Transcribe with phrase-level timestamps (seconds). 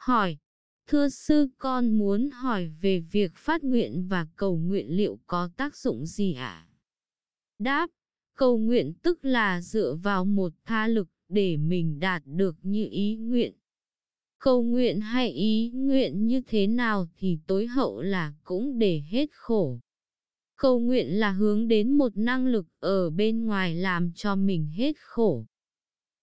[0.00, 0.36] Hỏi,
[0.86, 5.76] thưa sư con muốn hỏi về việc phát nguyện và cầu nguyện liệu có tác
[5.76, 6.68] dụng gì ạ?
[7.58, 7.90] Đáp,
[8.36, 13.16] cầu nguyện tức là dựa vào một tha lực để mình đạt được như ý
[13.16, 13.54] nguyện.
[14.38, 19.26] Cầu nguyện hay ý nguyện như thế nào thì tối hậu là cũng để hết
[19.32, 19.80] khổ.
[20.56, 24.96] Cầu nguyện là hướng đến một năng lực ở bên ngoài làm cho mình hết
[24.98, 25.46] khổ.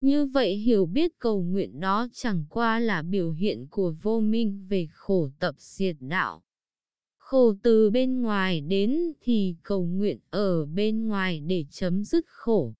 [0.00, 4.66] Như vậy hiểu biết cầu nguyện đó chẳng qua là biểu hiện của vô minh
[4.68, 6.42] về khổ tập diệt đạo.
[7.18, 12.74] Khổ từ bên ngoài đến thì cầu nguyện ở bên ngoài để chấm dứt khổ.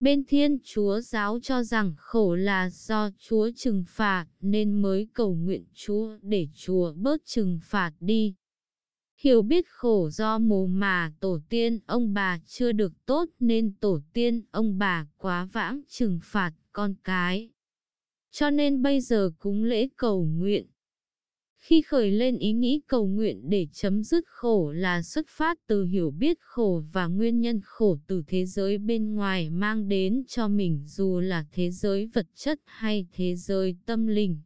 [0.00, 5.34] Bên Thiên Chúa giáo cho rằng khổ là do Chúa trừng phạt nên mới cầu
[5.34, 8.34] nguyện Chúa để Chúa bớt trừng phạt đi.
[9.24, 14.00] Hiểu biết khổ do mồ mà tổ tiên ông bà chưa được tốt nên tổ
[14.12, 17.50] tiên ông bà quá vãng trừng phạt con cái.
[18.30, 20.66] Cho nên bây giờ cúng lễ cầu nguyện.
[21.56, 25.84] Khi khởi lên ý nghĩ cầu nguyện để chấm dứt khổ là xuất phát từ
[25.84, 30.48] hiểu biết khổ và nguyên nhân khổ từ thế giới bên ngoài mang đến cho
[30.48, 34.40] mình dù là thế giới vật chất hay thế giới tâm linh.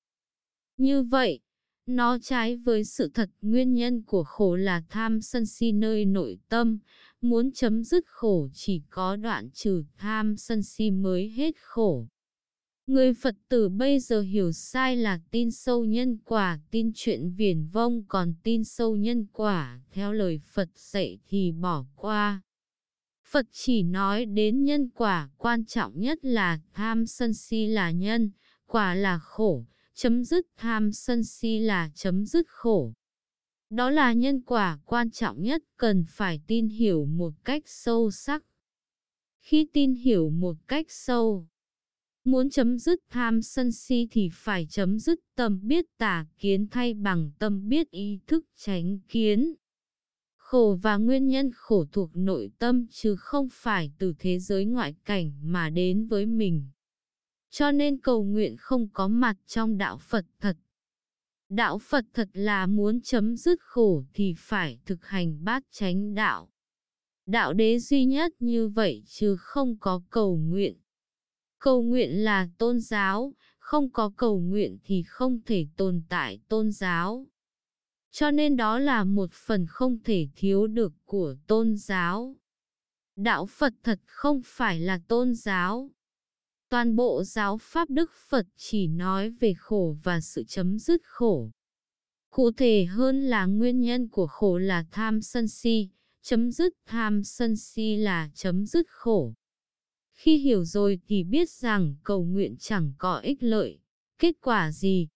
[0.77, 1.41] Như vậy,
[1.87, 6.39] nó trái với sự thật nguyên nhân của khổ là tham sân si nơi nội
[6.49, 6.79] tâm,
[7.21, 12.07] muốn chấm dứt khổ chỉ có đoạn trừ tham sân si mới hết khổ.
[12.87, 17.67] Người Phật tử bây giờ hiểu sai là tin sâu nhân quả, tin chuyện viển
[17.67, 22.43] vông còn tin sâu nhân quả, theo lời Phật dạy thì bỏ qua.
[23.29, 28.31] Phật chỉ nói đến nhân quả, quan trọng nhất là tham sân si là nhân,
[28.67, 29.65] quả là khổ,
[29.97, 32.93] chấm dứt tham sân si là chấm dứt khổ.
[33.71, 38.45] Đó là nhân quả quan trọng nhất cần phải tin hiểu một cách sâu sắc.
[39.41, 41.47] Khi tin hiểu một cách sâu,
[42.25, 46.95] muốn chấm dứt tham sân si thì phải chấm dứt tâm biết tà kiến thay
[46.95, 49.55] bằng tâm biết ý thức tránh kiến.
[50.37, 54.95] Khổ và nguyên nhân khổ thuộc nội tâm chứ không phải từ thế giới ngoại
[55.05, 56.71] cảnh mà đến với mình
[57.51, 60.57] cho nên cầu nguyện không có mặt trong đạo Phật thật.
[61.49, 66.49] Đạo Phật thật là muốn chấm dứt khổ thì phải thực hành bát chánh đạo.
[67.27, 70.77] Đạo đế duy nhất như vậy chứ không có cầu nguyện.
[71.59, 76.73] Cầu nguyện là tôn giáo, không có cầu nguyện thì không thể tồn tại tôn
[76.73, 77.27] giáo.
[78.11, 82.37] Cho nên đó là một phần không thể thiếu được của tôn giáo.
[83.17, 85.91] Đạo Phật thật không phải là tôn giáo,
[86.69, 91.51] Toàn bộ giáo pháp Đức Phật chỉ nói về khổ và sự chấm dứt khổ.
[92.31, 95.89] Cụ thể hơn là nguyên nhân của khổ là tham sân si,
[96.23, 99.35] chấm dứt tham sân si là chấm dứt khổ.
[100.13, 103.79] Khi hiểu rồi thì biết rằng cầu nguyện chẳng có ích lợi,
[104.19, 105.09] kết quả gì.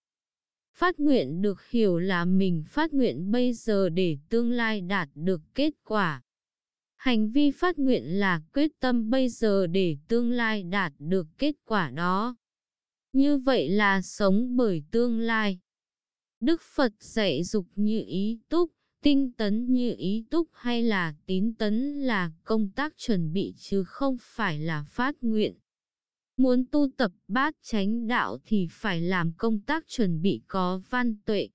[0.75, 5.41] Phát nguyện được hiểu là mình phát nguyện bây giờ để tương lai đạt được
[5.55, 6.23] kết quả.
[7.01, 11.55] Hành vi phát nguyện là quyết tâm bây giờ để tương lai đạt được kết
[11.65, 12.37] quả đó.
[13.13, 15.59] Như vậy là sống bởi tương lai.
[16.41, 18.73] Đức Phật dạy dục như ý túc,
[19.03, 23.85] tinh tấn như ý túc hay là tín tấn là công tác chuẩn bị chứ
[23.85, 25.55] không phải là phát nguyện.
[26.37, 31.17] Muốn tu tập bát chánh đạo thì phải làm công tác chuẩn bị có văn
[31.25, 31.49] tuệ,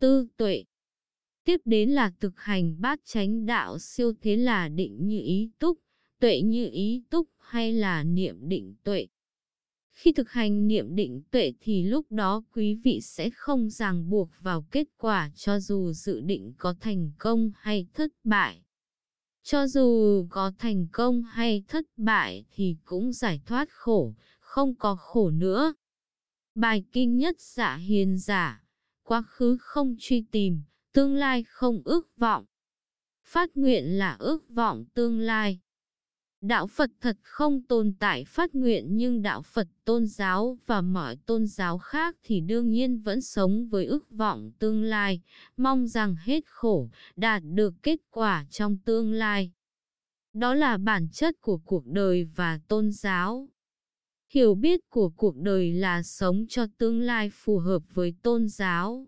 [0.00, 0.64] tư tuệ,
[1.50, 5.78] Tiếp đến là thực hành bát chánh đạo siêu thế là định như ý túc,
[6.20, 9.06] tuệ như ý túc hay là niệm định tuệ.
[9.90, 14.30] Khi thực hành niệm định tuệ thì lúc đó quý vị sẽ không ràng buộc
[14.40, 18.62] vào kết quả cho dù dự định có thành công hay thất bại.
[19.42, 24.96] Cho dù có thành công hay thất bại thì cũng giải thoát khổ, không có
[24.96, 25.74] khổ nữa.
[26.54, 28.64] Bài kinh nhất dạ hiền giả,
[29.02, 30.62] quá khứ không truy tìm,
[30.92, 32.44] tương lai không ước vọng.
[33.24, 35.60] Phát nguyện là ước vọng tương lai.
[36.40, 41.16] Đạo Phật thật không tồn tại phát nguyện nhưng đạo Phật tôn giáo và mọi
[41.16, 45.20] tôn giáo khác thì đương nhiên vẫn sống với ước vọng tương lai,
[45.56, 49.52] mong rằng hết khổ, đạt được kết quả trong tương lai.
[50.32, 53.48] Đó là bản chất của cuộc đời và tôn giáo.
[54.32, 59.06] Hiểu biết của cuộc đời là sống cho tương lai phù hợp với tôn giáo.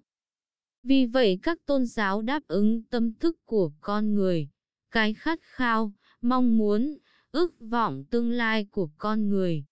[0.82, 4.48] Vì vậy các tôn giáo đáp ứng tâm thức của con người,
[4.90, 6.98] cái khát khao, mong muốn,
[7.32, 9.64] ước vọng tương lai của con người.